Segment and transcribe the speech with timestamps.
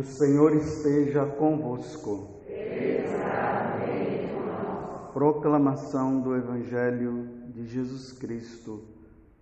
[0.00, 2.40] O Senhor esteja convosco.
[5.12, 8.82] Proclamação do Evangelho de Jesus Cristo,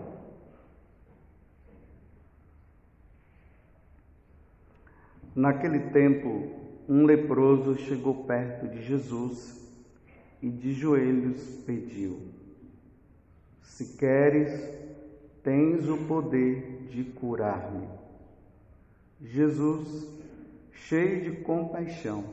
[5.35, 6.51] Naquele tempo,
[6.87, 9.59] um leproso chegou perto de Jesus
[10.41, 12.17] e de joelhos pediu:
[13.61, 14.79] Se queres,
[15.43, 17.87] tens o poder de curar-me.
[19.19, 20.07] Jesus,
[20.71, 22.23] cheio de compaixão,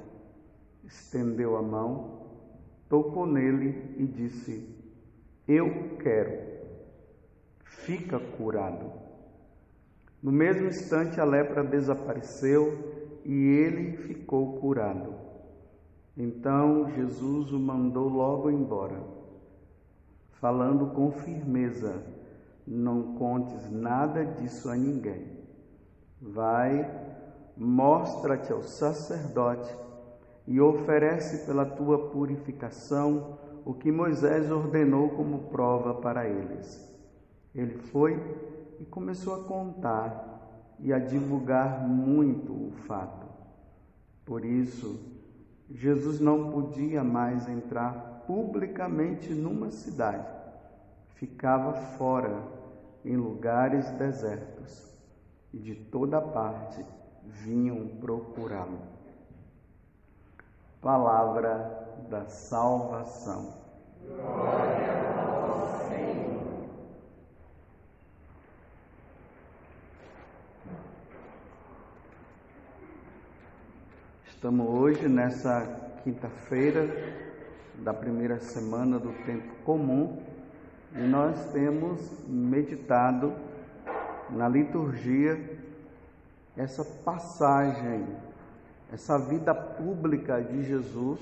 [0.85, 2.27] estendeu a mão,
[2.89, 4.75] tocou nele e disse:
[5.47, 6.33] Eu quero,
[7.65, 8.91] fica curado.
[10.23, 15.15] No mesmo instante a lepra desapareceu e ele ficou curado.
[16.17, 19.01] Então Jesus o mandou logo embora,
[20.41, 22.18] falando com firmeza:
[22.71, 25.27] não contes nada disso a ninguém.
[26.21, 26.89] Vai,
[27.57, 29.75] mostra-te ao sacerdote
[30.47, 36.87] e oferece pela tua purificação o que Moisés ordenou como prova para eles.
[37.55, 38.15] Ele foi
[38.79, 43.27] e começou a contar e a divulgar muito o fato.
[44.25, 45.01] Por isso,
[45.71, 50.27] Jesus não podia mais entrar publicamente numa cidade.
[51.15, 52.58] Ficava fora
[53.05, 54.89] em lugares desertos
[55.53, 56.85] e de toda parte
[57.25, 58.81] vinham procurá-lo.
[60.81, 63.55] Palavra da salvação.
[64.07, 66.69] Glória ao Senhor.
[74.29, 76.89] Estamos hoje nessa quinta-feira
[77.79, 80.23] da primeira semana do tempo comum
[80.95, 83.33] e nós temos meditado
[84.31, 85.59] na liturgia
[86.57, 88.07] essa passagem,
[88.93, 91.21] essa vida pública de Jesus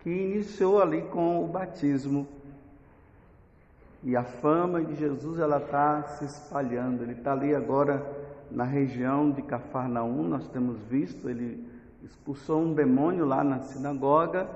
[0.00, 2.26] que iniciou ali com o batismo.
[4.02, 7.02] E a fama de Jesus ela está se espalhando.
[7.02, 8.04] Ele está ali agora
[8.50, 11.64] na região de Cafarnaum, nós temos visto, ele
[12.02, 14.48] expulsou um demônio lá na sinagoga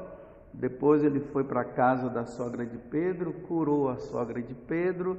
[0.55, 5.19] depois ele foi para a casa da sogra de Pedro, curou a sogra de Pedro.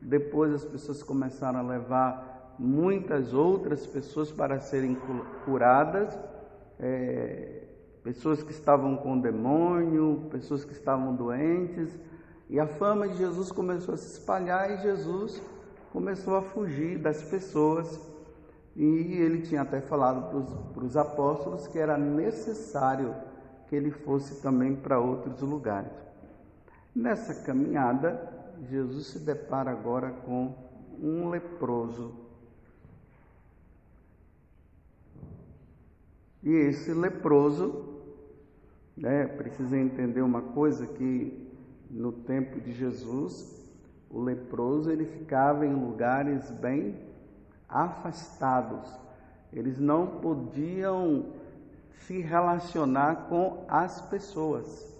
[0.00, 4.96] Depois as pessoas começaram a levar muitas outras pessoas para serem
[5.44, 6.18] curadas,
[6.80, 7.62] é,
[8.02, 11.96] pessoas que estavam com demônio, pessoas que estavam doentes.
[12.50, 15.40] E a fama de Jesus começou a se espalhar e Jesus
[15.92, 18.00] começou a fugir das pessoas.
[18.74, 23.14] E ele tinha até falado para os apóstolos que era necessário
[23.72, 25.90] que ele fosse também para outros lugares.
[26.94, 28.30] Nessa caminhada,
[28.68, 30.54] Jesus se depara agora com
[31.00, 32.12] um leproso.
[36.42, 37.98] E esse leproso,
[38.94, 41.50] né, precisa entender uma coisa que
[41.90, 43.58] no tempo de Jesus,
[44.10, 46.94] o leproso ele ficava em lugares bem
[47.66, 48.86] afastados.
[49.50, 51.40] Eles não podiam
[52.00, 54.92] se relacionar com as pessoas,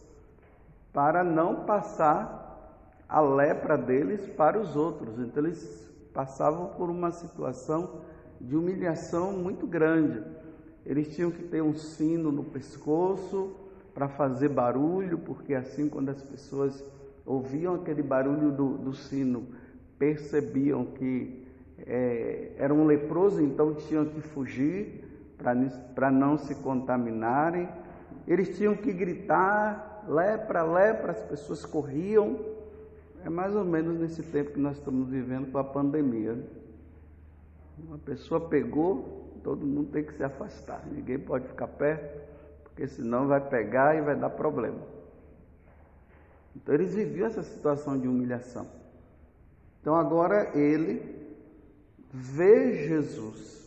[0.92, 2.42] para não passar
[3.08, 5.18] a lepra deles para os outros.
[5.18, 8.00] Então eles passavam por uma situação
[8.40, 10.22] de humilhação muito grande.
[10.84, 13.56] Eles tinham que ter um sino no pescoço
[13.94, 16.84] para fazer barulho, porque assim quando as pessoas
[17.24, 19.46] ouviam aquele barulho do, do sino,
[19.98, 21.46] percebiam que
[21.86, 25.01] é, era um leproso, então tinham que fugir
[25.42, 27.68] para não se contaminarem.
[28.26, 32.38] Eles tinham que gritar, lepra, lepra, as pessoas corriam.
[33.24, 36.38] É mais ou menos nesse tempo que nós estamos vivendo com a pandemia.
[37.78, 40.84] Uma pessoa pegou, todo mundo tem que se afastar.
[40.90, 42.20] Ninguém pode ficar perto,
[42.64, 44.80] porque senão vai pegar e vai dar problema.
[46.54, 48.66] Então eles viviam essa situação de humilhação.
[49.80, 51.22] Então agora ele
[52.12, 53.61] vê Jesus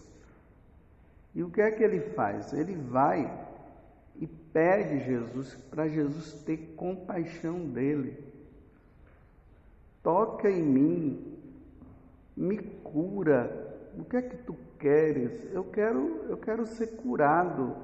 [1.36, 2.54] e o que é que ele faz?
[2.54, 3.30] Ele vai
[4.16, 8.24] e pede Jesus para Jesus ter compaixão dele.
[10.02, 11.38] Toca em mim,
[12.38, 13.64] me cura.
[14.00, 15.46] O que é que tu queres?
[15.52, 17.76] Eu quero, eu quero ser curado.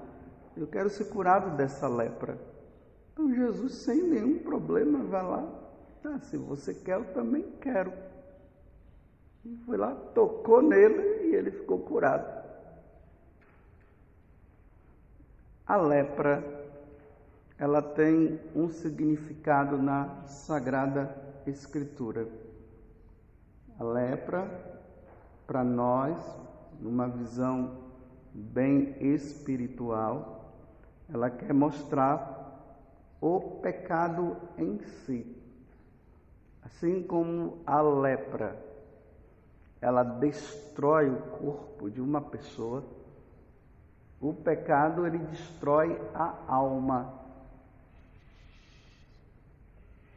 [0.56, 2.38] Eu quero ser curado dessa lepra.
[3.12, 5.62] Então Jesus, sem nenhum problema, vai lá.
[6.06, 7.92] Ah, se você quer, eu também quero.
[9.44, 12.41] E foi lá, tocou nele e ele ficou curado.
[15.72, 16.44] A lepra,
[17.58, 21.16] ela tem um significado na Sagrada
[21.48, 22.28] Escritura.
[23.80, 24.52] A lepra,
[25.48, 26.18] para nós,
[26.78, 27.78] numa visão
[28.34, 30.52] bem espiritual,
[31.08, 32.78] ela quer mostrar
[33.22, 35.26] o pecado em si.
[36.66, 38.62] Assim como a lepra,
[39.80, 42.84] ela destrói o corpo de uma pessoa,
[44.22, 47.12] o pecado ele destrói a alma.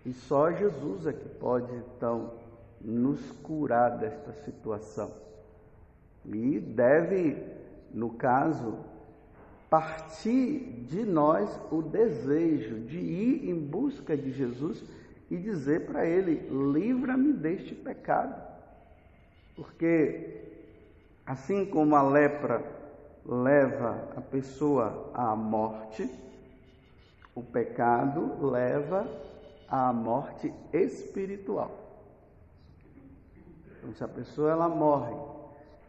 [0.05, 2.35] E só Jesus é que pode então
[2.81, 5.11] nos curar desta situação.
[6.27, 7.43] E deve,
[7.93, 8.79] no caso,
[9.71, 14.85] partir de nós o desejo de ir em busca de Jesus
[15.31, 16.47] e dizer para ele:
[16.79, 18.41] livra-me deste pecado.
[19.57, 20.43] Porque,
[21.25, 22.84] assim como a lepra
[23.25, 26.09] leva a pessoa à morte,
[27.35, 29.07] o pecado leva
[29.69, 31.71] à morte espiritual.
[33.79, 35.15] Então, se a pessoa ela morre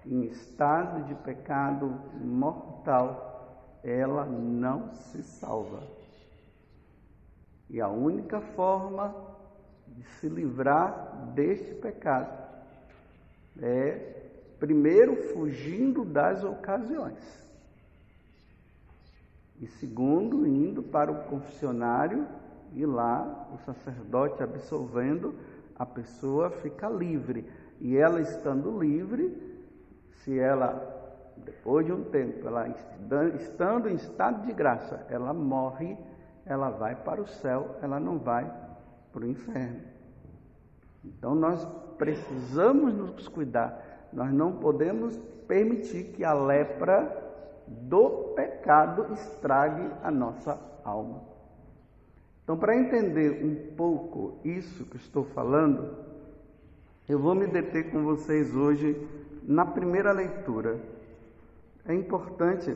[0.06, 1.88] em estado de pecado
[2.20, 5.84] mortal, ela não se salva.
[7.70, 9.14] E a única forma
[9.88, 12.46] de se livrar deste pecado
[13.62, 14.25] é,
[14.60, 17.46] primeiro, fugindo das ocasiões,
[19.62, 22.28] e segundo, indo para o confessionário
[22.74, 25.34] e lá o sacerdote absolvendo,
[25.78, 27.46] a pessoa fica livre.
[27.80, 29.34] E ela estando livre,
[30.24, 30.94] se ela
[31.38, 32.68] depois de um tempo, ela
[33.36, 35.98] estando em estado de graça, ela morre,
[36.46, 38.52] ela vai para o céu, ela não vai
[39.12, 39.82] para o inferno.
[41.04, 41.66] Então nós
[41.98, 45.16] precisamos nos cuidar, nós não podemos
[45.48, 47.24] permitir que a lepra
[47.68, 51.22] do pecado estrague a nossa alma.
[52.44, 55.96] Então, para entender um pouco isso que estou falando,
[57.08, 59.00] eu vou me deter com vocês hoje
[59.44, 60.80] na primeira leitura
[61.88, 62.76] é importante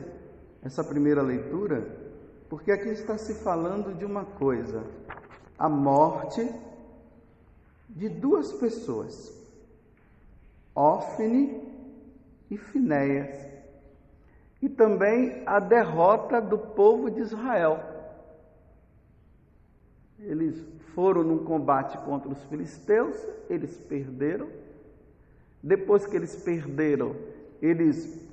[0.62, 1.84] essa primeira leitura,
[2.48, 4.84] porque aqui está se falando de uma coisa:
[5.58, 6.48] a morte
[7.88, 9.32] de duas pessoas,
[10.74, 11.60] Ófine
[12.50, 13.48] e Finéias,
[14.62, 17.78] e também a derrota do povo de Israel.
[20.18, 20.62] Eles
[20.94, 23.16] foram num combate contra os filisteus,
[23.48, 24.48] eles perderam.
[25.62, 27.16] Depois que eles perderam,
[27.60, 28.28] eles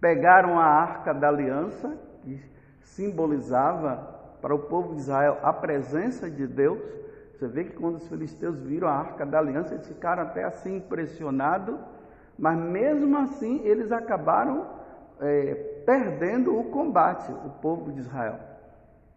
[0.00, 2.40] pegaram a arca da aliança, que
[2.82, 3.96] simbolizava
[4.40, 6.80] para o povo de Israel a presença de Deus.
[7.38, 10.78] Você vê que quando os filisteus viram a arca da aliança, eles ficaram até assim
[10.78, 11.78] impressionados,
[12.36, 14.66] mas mesmo assim eles acabaram
[15.20, 15.54] é,
[15.86, 18.40] perdendo o combate, o povo de Israel.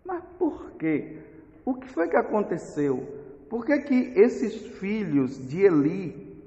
[0.06, 1.18] Mas por quê?
[1.66, 3.08] O que foi que aconteceu?
[3.50, 6.40] Por que, que esses filhos de Eli,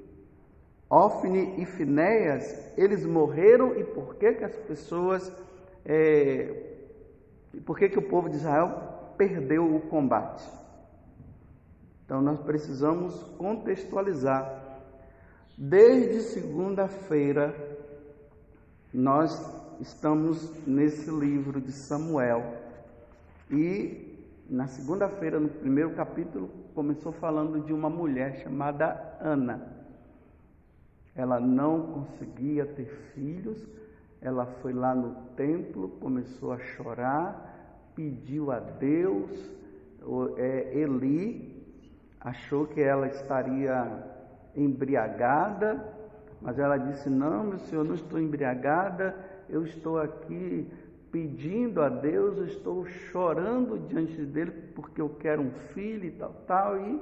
[0.89, 5.29] Ofne e Finéias, eles morreram e por que, que as pessoas,
[5.85, 6.77] é,
[7.65, 10.64] por que, que o povo de Israel perdeu o combate?
[12.05, 14.63] Então nós precisamos contextualizar.
[15.57, 17.55] Desde segunda-feira,
[18.93, 19.43] nós
[19.79, 22.61] estamos nesse livro de Samuel
[23.49, 24.05] e
[24.47, 29.73] na segunda-feira, no primeiro capítulo, começou falando de uma mulher chamada Ana.
[31.15, 32.85] Ela não conseguia ter
[33.15, 33.65] filhos,
[34.21, 39.31] ela foi lá no templo, começou a chorar, pediu a Deus.
[40.37, 41.54] É, Eli
[42.25, 44.03] achou que ela estaria
[44.53, 45.81] embriagada,
[46.41, 49.15] mas ela disse: Não, meu senhor, não estou embriagada,
[49.47, 50.67] eu estou aqui
[51.09, 56.33] pedindo a Deus, eu estou chorando diante dele porque eu quero um filho e tal,
[56.45, 56.77] tal.
[56.77, 57.01] E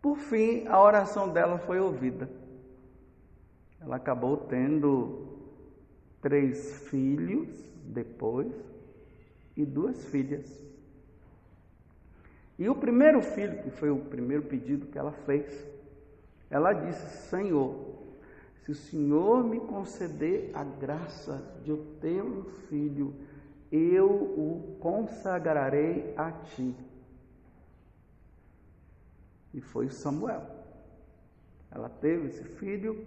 [0.00, 2.28] por fim a oração dela foi ouvida
[3.80, 5.26] ela acabou tendo
[6.20, 7.48] três filhos
[7.86, 8.52] depois
[9.56, 10.69] e duas filhas.
[12.60, 15.66] E o primeiro filho, que foi o primeiro pedido que ela fez,
[16.48, 17.74] ela disse: Senhor,
[18.62, 23.12] se o Senhor me conceder a graça de eu ter um filho,
[23.72, 26.76] eu o consagrarei a ti.
[29.52, 30.42] E foi Samuel.
[31.72, 33.04] Ela teve esse filho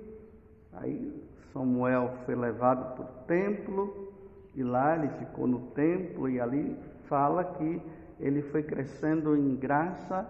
[0.74, 4.12] Aí Samuel foi levado para o templo
[4.56, 6.76] e lá ele ficou no templo e ali
[7.08, 7.82] fala que
[8.20, 10.28] ele foi crescendo em graça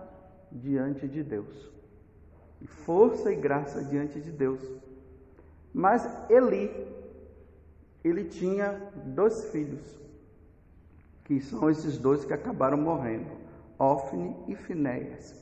[0.51, 1.71] diante de Deus.
[2.85, 4.61] Força e graça diante de Deus.
[5.73, 6.71] Mas Eli,
[8.03, 9.99] ele tinha dois filhos,
[11.25, 13.31] que são esses dois que acabaram morrendo,
[13.79, 15.41] Ofne e Finéias.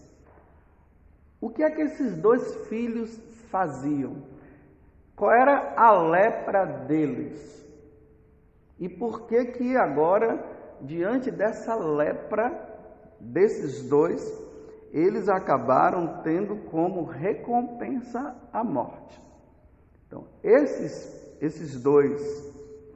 [1.39, 3.15] O que é que esses dois filhos
[3.49, 4.23] faziam?
[5.15, 7.61] Qual era a lepra deles?
[8.79, 10.43] E por que que agora,
[10.83, 12.69] diante dessa lepra
[13.19, 14.21] desses dois,
[14.91, 19.19] eles acabaram tendo como recompensa a morte?
[20.07, 22.51] Então, esses, esses dois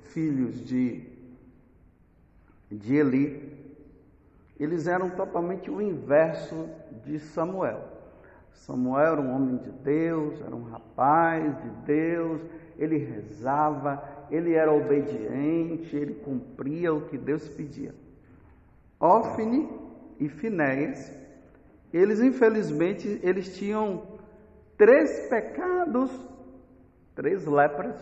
[0.09, 1.07] filhos de,
[2.69, 3.55] de Eli,
[4.59, 6.69] eles eram totalmente o inverso
[7.05, 7.95] de Samuel.
[8.53, 12.41] Samuel era um homem de Deus, era um rapaz de Deus,
[12.77, 17.93] ele rezava, ele era obediente, ele cumpria o que Deus pedia.
[18.99, 19.69] Ofne
[20.19, 21.11] e Finéias,
[21.93, 24.03] eles infelizmente, eles tinham
[24.77, 26.11] três pecados,
[27.13, 27.95] três lepras,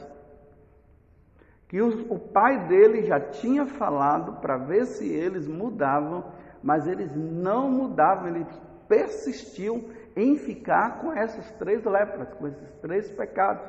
[1.68, 6.24] que o, o pai dele já tinha falado para ver se eles mudavam,
[6.62, 8.48] mas eles não mudavam, eles
[8.88, 9.84] persistiam
[10.16, 13.68] em ficar com essas três lepras, com esses três pecados.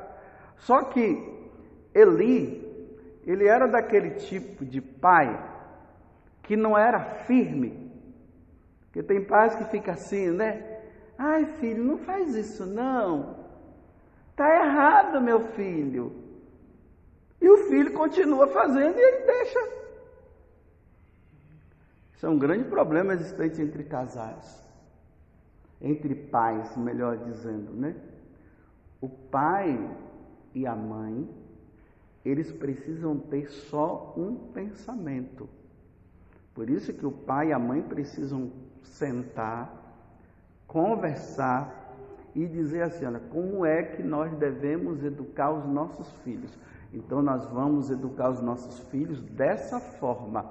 [0.57, 1.44] Só que
[1.95, 2.61] Eli,
[3.25, 5.53] ele era daquele tipo de pai
[6.43, 7.89] que não era firme.
[8.81, 10.81] Porque tem pais que fica assim, né?
[11.17, 13.45] Ai, filho, não faz isso não.
[14.35, 16.11] Tá errado, meu filho.
[17.41, 19.59] E o filho continua fazendo e ele deixa.
[22.13, 24.61] Isso é um grande problema existente entre casais.
[25.81, 27.95] Entre pais, melhor dizendo, né?
[28.99, 29.79] O pai
[30.53, 31.44] e a mãe
[32.25, 35.47] eles precisam ter só um pensamento.
[36.55, 38.51] Por isso que o pai e a mãe precisam
[38.81, 39.71] sentar,
[40.65, 41.93] conversar
[42.33, 46.51] e dizer assim, olha, como é que nós devemos educar os nossos filhos?
[46.91, 50.45] Então nós vamos educar os nossos filhos dessa forma,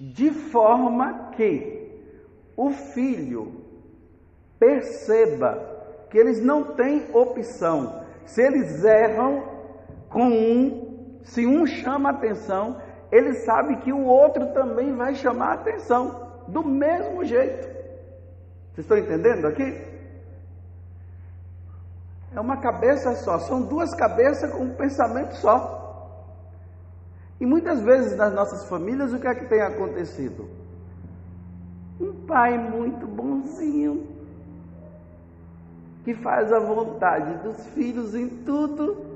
[0.00, 1.88] de forma que
[2.56, 3.60] o filho
[4.58, 5.70] perceba
[6.10, 8.04] que eles não têm opção.
[8.26, 9.49] Se eles erram,
[10.10, 12.76] com um, se um chama atenção,
[13.10, 17.68] ele sabe que o outro também vai chamar atenção, do mesmo jeito.
[18.72, 19.88] Vocês estão entendendo aqui?
[22.34, 25.78] É uma cabeça só, são duas cabeças com um pensamento só.
[27.40, 30.48] E muitas vezes nas nossas famílias, o que é que tem acontecido?
[32.00, 34.06] Um pai muito bonzinho,
[36.04, 39.09] que faz a vontade dos filhos em tudo,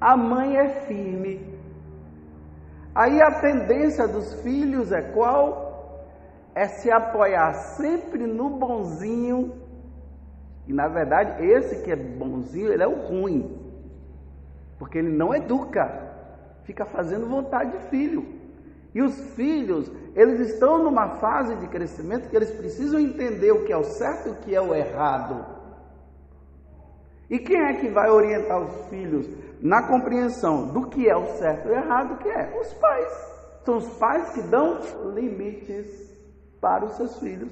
[0.00, 1.58] a mãe é firme.
[2.94, 6.04] Aí a tendência dos filhos é qual?
[6.54, 9.54] É se apoiar sempre no bonzinho.
[10.66, 13.56] E na verdade, esse que é bonzinho, ele é o ruim.
[14.78, 16.08] Porque ele não educa.
[16.64, 18.26] Fica fazendo vontade de filho.
[18.94, 23.72] E os filhos, eles estão numa fase de crescimento que eles precisam entender o que
[23.72, 25.57] é o certo e o que é o errado.
[27.30, 29.28] E quem é que vai orientar os filhos
[29.60, 33.28] na compreensão do que é o certo e o errado, que é os pais.
[33.64, 34.78] São os pais que dão
[35.14, 35.86] limites
[36.60, 37.50] para os seus filhos.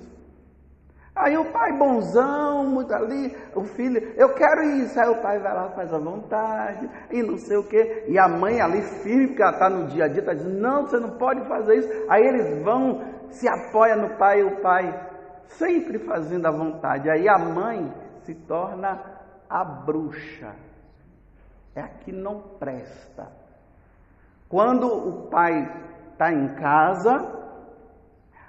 [1.14, 5.00] Aí o pai bonzão, muito ali, o filho, eu quero isso.
[5.00, 8.04] Aí o pai vai lá, faz a vontade, e não sei o quê.
[8.08, 10.82] E a mãe ali firme, porque ela está no dia a dia, está dizendo, não,
[10.82, 11.88] você não pode fazer isso.
[12.10, 15.08] Aí eles vão, se apoia no pai, e o pai
[15.46, 17.08] sempre fazendo a vontade.
[17.08, 17.90] Aí a mãe
[18.24, 19.15] se torna
[19.48, 20.54] a bruxa
[21.74, 23.30] é a que não presta.
[24.48, 25.52] Quando o pai
[26.12, 27.12] está em casa,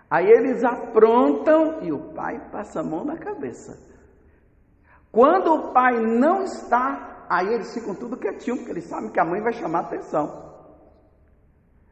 [0.10, 3.78] aí eles aprontam e o pai passa a mão na cabeça.
[5.12, 9.26] Quando o pai não está, aí eles ficam tudo quietinho, porque eles sabem que a
[9.26, 10.48] mãe vai chamar atenção.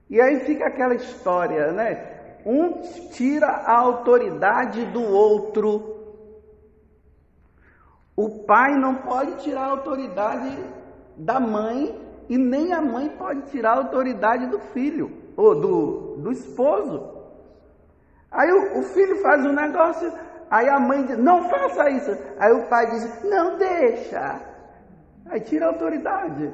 [0.10, 2.40] E aí fica aquela história, né?
[2.46, 5.95] Um tira a autoridade do outro.
[8.16, 10.58] O pai não pode tirar a autoridade
[11.18, 16.32] da mãe e nem a mãe pode tirar a autoridade do filho ou do, do
[16.32, 17.14] esposo.
[18.32, 20.12] Aí o, o filho faz um negócio,
[20.50, 22.18] aí a mãe diz: Não faça isso.
[22.40, 24.42] Aí o pai diz: Não deixa.
[25.30, 26.54] Aí tira a autoridade.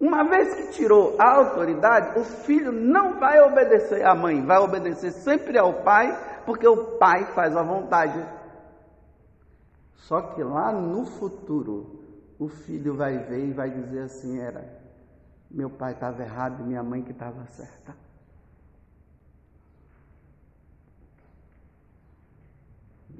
[0.00, 5.10] Uma vez que tirou a autoridade, o filho não vai obedecer à mãe, vai obedecer
[5.10, 6.16] sempre ao pai,
[6.46, 8.24] porque o pai faz a vontade.
[9.98, 12.04] Só que lá no futuro,
[12.38, 14.78] o filho vai ver e vai dizer assim: era
[15.50, 17.96] meu pai estava errado e minha mãe que estava certa.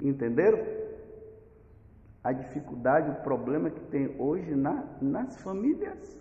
[0.01, 0.59] Entenderam?
[2.23, 6.19] A dificuldade, o problema que tem hoje na, nas famílias.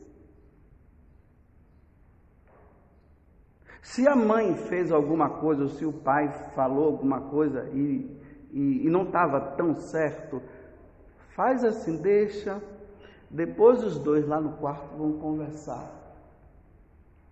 [3.82, 8.17] Se a mãe fez alguma coisa, ou se o pai falou alguma coisa e
[8.52, 10.42] e, e não estava tão certo,
[11.30, 12.60] faz assim, deixa.
[13.30, 15.98] Depois os dois lá no quarto vão conversar.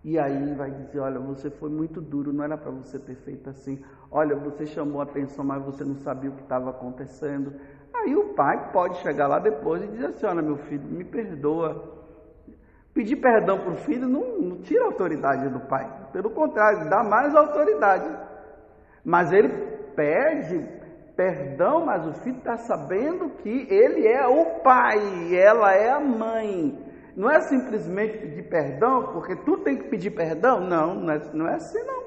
[0.04, 3.50] E aí vai dizer: Olha, você foi muito duro, não era para você ter feito
[3.50, 3.82] assim.
[4.10, 7.52] Olha, você chamou a atenção, mas você não sabia o que estava acontecendo.
[7.92, 11.96] Aí o pai pode chegar lá depois e dizer assim: Olha, meu filho, me perdoa.
[12.94, 15.90] Pedir perdão para o filho não, não tira a autoridade do pai.
[16.12, 18.08] Pelo contrário, dá mais autoridade.
[19.04, 19.48] Mas ele
[19.94, 20.64] pede
[21.16, 26.84] perdão, mas o filho está sabendo que ele é o pai ela é a mãe.
[27.16, 30.60] Não é simplesmente pedir perdão, porque tu tem que pedir perdão.
[30.60, 32.04] Não, não é, não é assim não.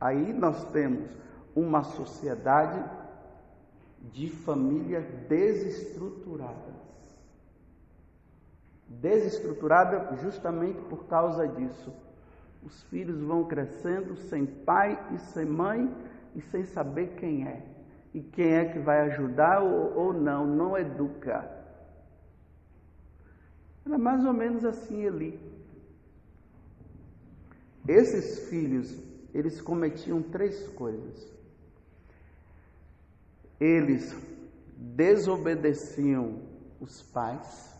[0.00, 1.10] Aí nós temos
[1.54, 2.82] uma sociedade
[4.00, 6.78] de famílias desestruturadas.
[8.88, 11.92] Desestruturada justamente por causa disso.
[12.62, 15.94] Os filhos vão crescendo sem pai e sem mãe
[16.38, 17.66] e sem saber quem é.
[18.14, 21.50] E quem é que vai ajudar ou, ou não, não educa.
[23.84, 25.38] Era mais ou menos assim ali.
[27.88, 28.88] Esses filhos,
[29.34, 31.28] eles cometiam três coisas.
[33.58, 34.14] Eles
[34.76, 36.40] desobedeciam
[36.80, 37.76] os pais,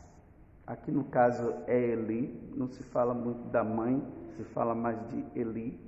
[0.67, 4.03] aqui no caso é Eli, não se fala muito da mãe,
[4.37, 5.88] se fala mais de Eli.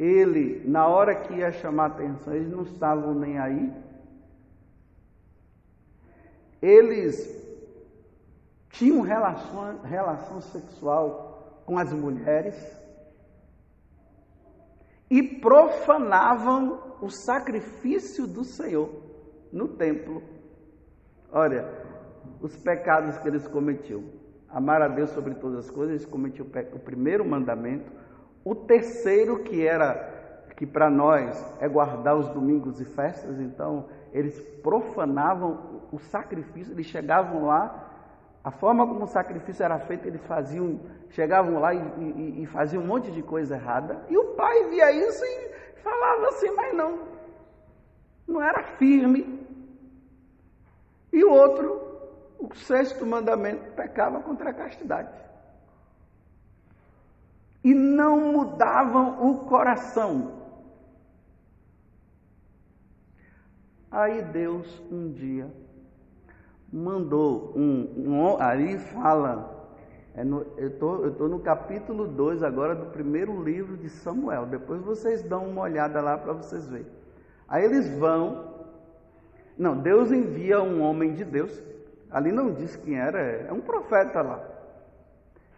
[0.00, 3.70] Ele, na hora que ia chamar atenção, eles não estavam nem aí.
[6.62, 7.14] Eles
[8.70, 12.56] tinham relação, relação sexual com as mulheres
[15.10, 18.88] e profanavam o sacrifício do Senhor
[19.52, 20.22] no templo.
[21.30, 21.68] Olha,
[22.40, 24.02] os pecados que eles cometiam.
[24.48, 27.92] Amar a Deus sobre todas as coisas, eles cometiam o primeiro mandamento.
[28.44, 30.08] O terceiro, que era
[30.56, 36.86] que para nós é guardar os domingos e festas, então eles profanavam o sacrifício, eles
[36.86, 37.88] chegavam lá,
[38.44, 42.82] a forma como o sacrifício era feito, eles faziam, chegavam lá e, e, e faziam
[42.82, 45.50] um monte de coisa errada, e o pai via isso e
[45.82, 46.98] Falava assim, mas não.
[48.26, 49.46] Não era firme.
[51.12, 51.80] E o outro,
[52.38, 55.10] o sexto mandamento, pecava contra a castidade.
[57.62, 60.40] E não mudavam o coração.
[63.90, 65.50] Aí Deus um dia
[66.72, 69.60] mandou um, um aí fala
[70.14, 74.46] é no, eu tô, estou no capítulo 2 agora do primeiro livro de Samuel.
[74.46, 76.86] Depois vocês dão uma olhada lá para vocês verem.
[77.48, 78.50] Aí eles vão.
[79.56, 81.62] Não, Deus envia um homem de Deus.
[82.10, 84.44] Ali não diz quem era, é um profeta lá.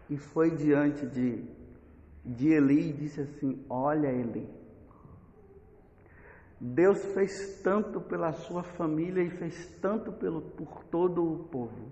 [0.07, 1.43] E foi diante de,
[2.25, 4.49] de Eli e disse assim: Olha, Eli,
[6.59, 11.91] Deus fez tanto pela sua família e fez tanto pelo, por todo o povo.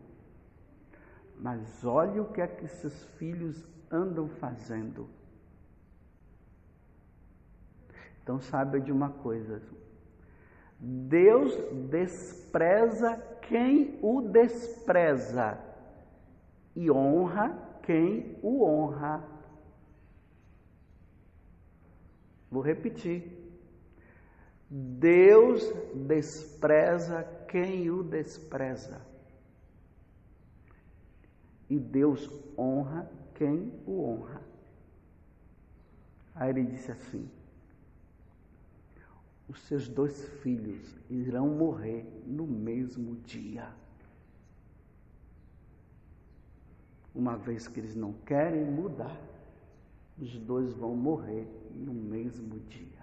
[1.38, 5.10] Mas olha o que é que esses filhos andam fazendo.
[8.24, 9.62] Então saiba de uma coisa.
[10.80, 11.54] Deus
[11.90, 15.60] despreza quem o despreza
[16.76, 19.24] e honra quem o honra.
[22.52, 23.32] Vou repetir.
[24.70, 25.64] Deus
[25.96, 29.02] despreza quem o despreza
[31.72, 34.42] e Deus honra quem o honra.
[36.36, 37.30] Aí ele disse assim:
[39.48, 43.74] Os seus dois filhos irão morrer no mesmo dia.
[47.16, 49.18] Uma vez que eles não querem mudar,
[50.22, 53.02] os dois vão morrer no mesmo dia.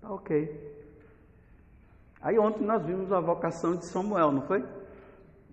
[0.00, 0.82] Tá ok.
[2.20, 4.64] Aí ontem nós vimos a vocação de Samuel, não foi?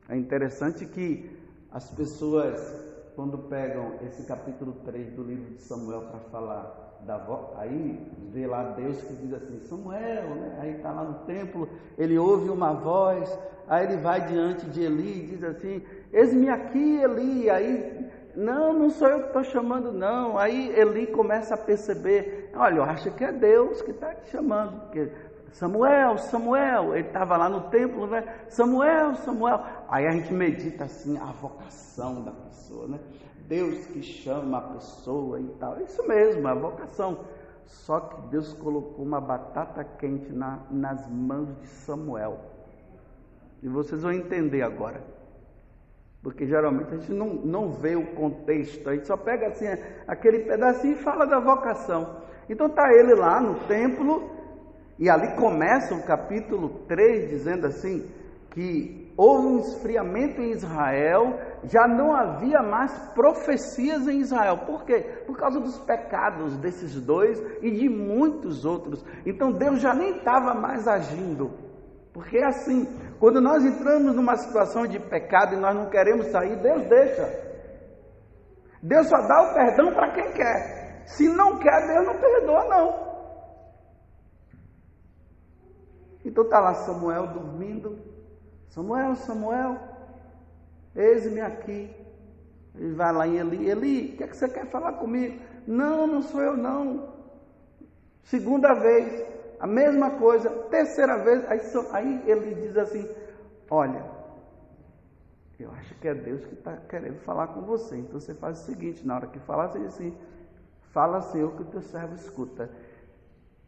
[0.10, 1.32] É interessante que
[1.72, 2.60] as pessoas,
[3.20, 8.48] quando pegam esse capítulo 3 do livro de Samuel para falar da voz, aí vê
[8.48, 10.58] lá Deus que diz assim, Samuel, né?
[10.62, 15.26] Aí está lá no templo, ele ouve uma voz, aí ele vai diante de Eli
[15.26, 20.38] e diz assim, eis-me aqui, Eli, aí não, não sou eu que estou chamando, não.
[20.38, 24.80] Aí Eli começa a perceber, olha, eu acho que é Deus que está te chamando,
[24.84, 25.10] porque
[25.52, 28.24] Samuel, Samuel, ele estava lá no templo, né?
[28.50, 29.64] Samuel, Samuel.
[29.88, 33.00] Aí a gente medita assim a vocação da pessoa, né?
[33.48, 35.82] Deus que chama a pessoa e tal.
[35.82, 37.26] Isso mesmo, a vocação.
[37.66, 42.40] Só que Deus colocou uma batata quente na, nas mãos de Samuel.
[43.62, 45.04] E vocês vão entender agora.
[46.22, 49.66] Porque geralmente a gente não, não vê o contexto, a gente só pega assim
[50.08, 52.18] aquele pedacinho e fala da vocação.
[52.50, 54.30] Então está ele lá no templo,
[55.00, 58.06] e ali começa o capítulo 3 dizendo assim:
[58.52, 64.60] que houve um esfriamento em Israel, já não havia mais profecias em Israel.
[64.66, 65.24] Por quê?
[65.26, 69.04] Por causa dos pecados desses dois e de muitos outros.
[69.26, 71.52] Então Deus já nem estava mais agindo.
[72.14, 72.86] Porque é assim,
[73.20, 77.50] quando nós entramos numa situação de pecado e nós não queremos sair, Deus deixa.
[78.82, 81.04] Deus só dá o perdão para quem quer.
[81.06, 83.09] Se não quer, Deus não perdoa, não.
[86.24, 87.98] Então está lá Samuel dormindo.
[88.70, 89.78] Samuel, Samuel,
[90.96, 91.96] eis-me aqui.
[92.76, 95.40] Ele vai lá em Eli, Eli, o que, é que você quer falar comigo?
[95.66, 97.14] Não, não sou eu não.
[98.24, 99.26] Segunda vez,
[99.60, 101.60] a mesma coisa, terceira vez, aí,
[101.92, 103.10] aí ele diz assim:
[103.70, 104.06] Olha,
[105.60, 107.98] eu acho que é Deus que está querendo falar com você.
[107.98, 110.16] Então você faz o seguinte: na hora que falar, você diz assim:
[110.92, 112.70] Fala, Senhor, que o teu servo escuta.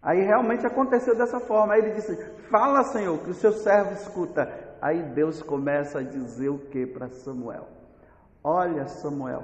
[0.01, 1.73] Aí realmente aconteceu dessa forma.
[1.73, 2.15] Aí ele disse:
[2.49, 4.51] Fala, Senhor, que o seu servo escuta.
[4.81, 7.67] Aí Deus começa a dizer o que para Samuel?
[8.43, 9.43] Olha, Samuel,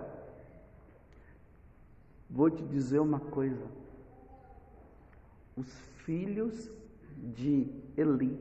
[2.28, 3.64] vou te dizer uma coisa.
[5.56, 5.72] Os
[6.04, 6.70] filhos
[7.16, 8.40] de Eli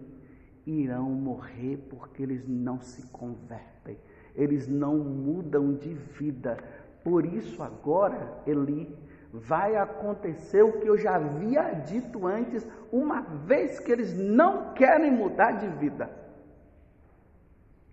[0.66, 3.98] irão morrer porque eles não se convertem,
[4.35, 6.59] eles não mudam de vida.
[7.05, 8.96] Por isso, agora, Eli,
[9.37, 15.11] vai acontecer o que eu já havia dito antes, uma vez que eles não querem
[15.11, 16.11] mudar de vida.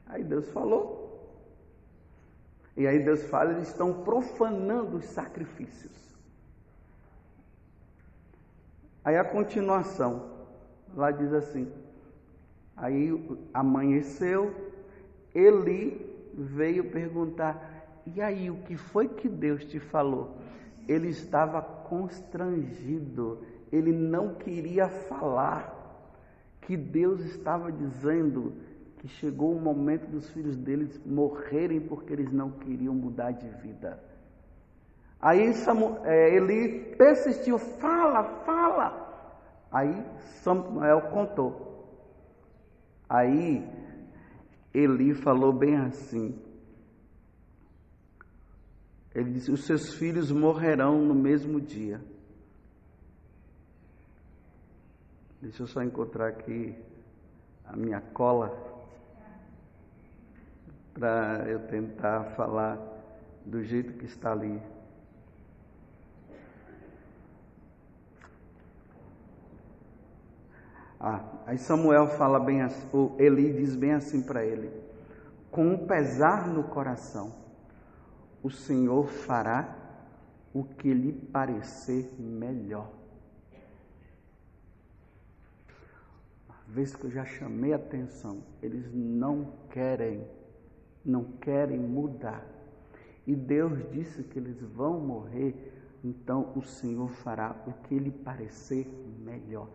[0.06, 1.02] Aí Deus falou.
[2.76, 5.92] E aí Deus fala, eles estão profanando os sacrifícios.
[9.06, 10.30] Aí a continuação,
[10.96, 11.72] lá diz assim:
[12.76, 13.12] aí
[13.54, 14.56] amanheceu,
[15.36, 17.74] Eli veio perguntar:
[18.06, 20.36] e aí, o que foi que Deus te falou?
[20.88, 23.42] Ele estava constrangido,
[23.72, 25.84] ele não queria falar,
[26.62, 28.54] que Deus estava dizendo
[28.98, 34.00] que chegou o momento dos filhos deles morrerem porque eles não queriam mudar de vida.
[35.20, 35.54] Aí
[36.04, 39.68] é, Eli persistiu, fala, fala.
[39.72, 40.06] Aí
[40.42, 41.98] Samuel contou.
[43.10, 43.66] Aí
[44.74, 46.38] Eli falou bem assim.
[49.14, 52.02] Ele disse: Os seus filhos morrerão no mesmo dia.
[55.42, 56.76] Deixa eu só encontrar aqui
[57.66, 58.50] a minha cola
[60.94, 62.80] para eu tentar falar
[63.46, 64.62] do jeito que está ali.
[71.00, 74.72] Ah, aí Samuel fala bem assim, ou Eli diz bem assim para ele:
[75.52, 77.43] com um pesar no coração,
[78.44, 79.74] o Senhor fará
[80.54, 82.92] o que lhe parecer melhor.
[86.48, 90.28] Uma vez que eu já chamei a atenção, eles não querem,
[91.06, 92.46] não querem mudar.
[93.26, 95.56] E Deus disse que eles vão morrer,
[96.04, 98.86] então o Senhor fará o que lhe parecer
[99.24, 99.70] melhor.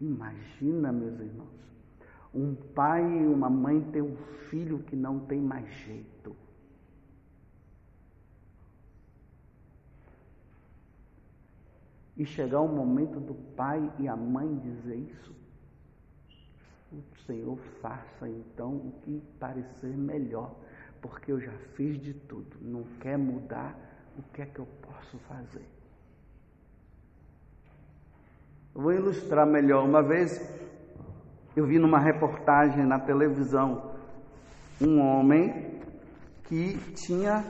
[0.00, 1.64] Imagina, meus irmãos,
[2.32, 4.16] um pai e uma mãe ter um
[4.48, 6.34] filho que não tem mais jeito.
[12.16, 15.34] E chegar o momento do pai e a mãe dizer isso.
[16.92, 20.54] O Senhor faça então o que parecer melhor,
[21.02, 22.56] porque eu já fiz de tudo.
[22.60, 23.76] Não quer mudar,
[24.16, 25.66] o que é que eu posso fazer?
[28.74, 29.84] Eu vou ilustrar melhor.
[29.84, 30.40] Uma vez
[31.56, 33.94] eu vi numa reportagem na televisão
[34.80, 35.80] um homem
[36.44, 37.44] que tinha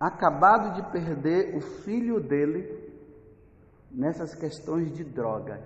[0.00, 2.93] acabado de perder o filho dele
[3.94, 5.62] nessas questões de drogas.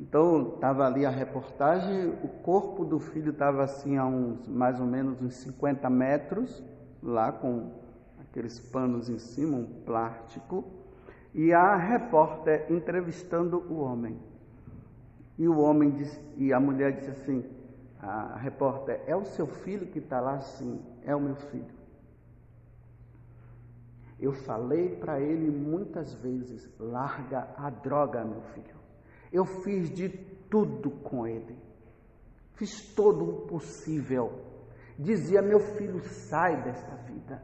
[0.00, 4.86] Então estava ali a reportagem, o corpo do filho estava assim a uns mais ou
[4.86, 6.62] menos uns 50 metros,
[7.02, 7.72] lá com
[8.20, 10.64] aqueles panos em cima, um plástico
[11.34, 14.18] e a repórter entrevistando o homem.
[15.36, 17.44] E o homem disse, e a mulher disse assim,
[18.00, 20.40] a repórter, é o seu filho que está lá?
[20.40, 21.77] Sim, é o meu filho.
[24.20, 28.76] Eu falei para ele muitas vezes, larga a droga, meu filho.
[29.32, 31.56] Eu fiz de tudo com ele.
[32.54, 34.32] Fiz todo o possível.
[34.98, 37.40] Dizia, meu filho, sai desta vida.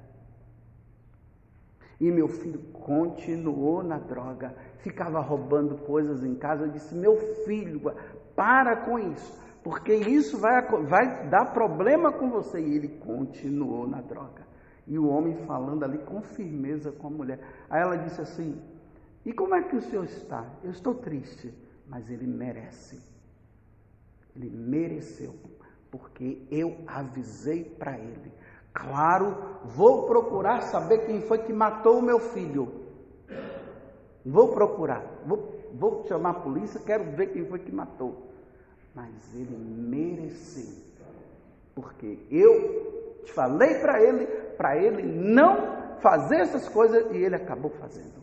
[2.00, 6.64] E meu filho continuou na droga, ficava roubando coisas em casa.
[6.64, 7.80] Eu disse: Meu filho,
[8.34, 12.60] para com isso, porque isso vai, vai dar problema com você.
[12.60, 14.43] E ele continuou na droga.
[14.86, 17.40] E o homem falando ali com firmeza com a mulher.
[17.70, 18.60] Aí ela disse assim:
[19.24, 20.44] E como é que o senhor está?
[20.62, 21.52] Eu estou triste,
[21.88, 23.00] mas ele merece.
[24.36, 25.34] Ele mereceu,
[25.90, 28.32] porque eu avisei para ele.
[28.72, 32.84] Claro, vou procurar saber quem foi que matou o meu filho.
[34.26, 38.32] Vou procurar, vou, vou chamar a polícia, quero ver quem foi que matou.
[38.94, 40.72] Mas ele mereceu,
[41.74, 48.22] porque eu falei para ele, para ele não fazer essas coisas e ele acabou fazendo.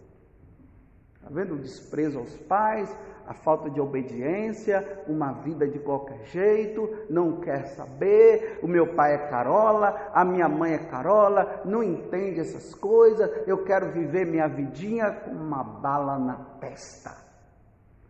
[1.15, 2.95] Está vendo o desprezo aos pais,
[3.27, 9.13] a falta de obediência, uma vida de qualquer jeito, não quer saber, o meu pai
[9.15, 14.47] é carola, a minha mãe é carola, não entende essas coisas, eu quero viver minha
[14.47, 17.15] vidinha com uma bala na testa.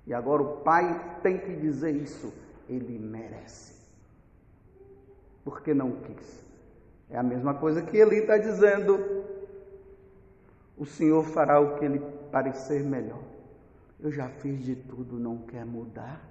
[0.08, 2.34] E agora o pai tem que dizer isso,
[2.68, 3.80] ele merece.
[5.44, 6.51] Porque não quis.
[7.12, 9.26] É a mesma coisa que ele está dizendo.
[10.78, 12.00] O Senhor fará o que lhe
[12.32, 13.22] parecer melhor.
[14.00, 16.26] Eu já fiz de tudo, não quer mudar.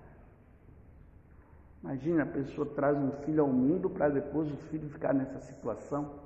[1.82, 6.18] Imagina, a pessoa traz um filho ao mundo para depois o filho ficar nessa situação.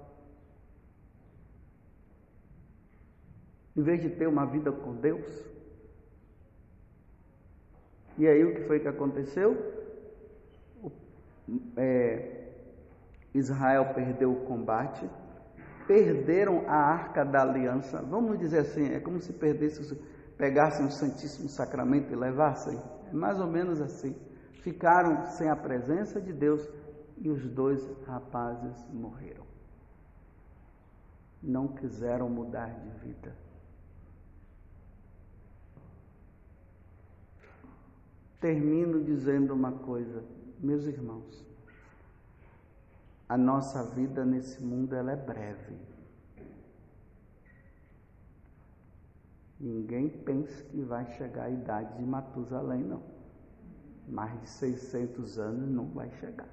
[3.77, 5.45] Em vez de ter uma vida com Deus.
[8.17, 9.57] E aí o que foi que aconteceu?
[11.77, 12.34] É,
[13.35, 15.11] Israel perdeu o combate,
[15.87, 18.01] perderam a arca da aliança.
[18.03, 19.83] Vamos dizer assim, é como se perdesse
[20.39, 22.79] pegassem o Santíssimo Sacramento e levassem?
[23.09, 24.15] É mais ou menos assim.
[24.63, 26.67] Ficaram sem a presença de Deus
[27.19, 29.45] e os dois rapazes morreram.
[31.43, 33.37] Não quiseram mudar de vida.
[38.41, 40.25] Termino dizendo uma coisa,
[40.61, 41.54] meus irmãos.
[43.29, 45.77] A nossa vida nesse mundo ela é breve.
[49.59, 53.03] Ninguém pensa que vai chegar à idade de Matusalém, não.
[54.07, 56.49] Mais de 600 anos não vai chegar.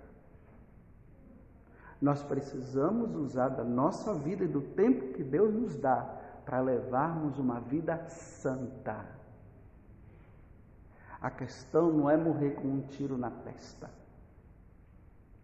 [2.01, 6.01] Nós precisamos usar da nossa vida e do tempo que Deus nos dá
[6.45, 9.05] para levarmos uma vida santa.
[11.21, 14.00] A questão não é morrer com um tiro na testa.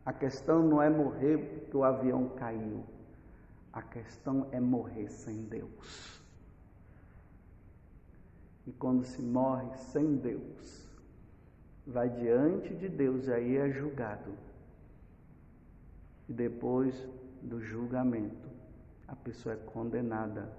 [0.07, 2.81] A questão não é morrer porque o avião caiu.
[3.73, 6.23] A questão é morrer sem Deus.
[8.65, 10.87] E quando se morre sem Deus,
[11.85, 14.31] vai diante de Deus e aí é julgado.
[16.29, 17.05] E depois
[17.41, 18.47] do julgamento,
[19.09, 20.49] a pessoa é condenada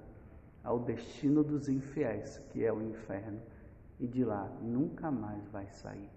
[0.62, 3.40] ao destino dos infiéis, que é o inferno,
[3.98, 6.10] e de lá nunca mais vai sair.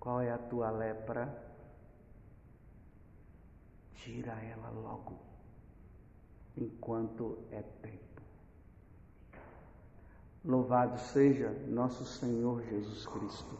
[0.00, 1.45] Qual é a tua lepra?
[4.06, 5.18] Tira ela logo,
[6.56, 8.22] enquanto é tempo.
[10.44, 13.58] Louvado seja nosso Senhor Jesus Cristo.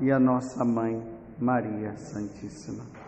[0.00, 1.00] E a nossa mãe,
[1.38, 3.01] Maria Santíssima.